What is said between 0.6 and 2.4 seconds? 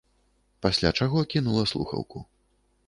Пасля чаго кінула слухаўку.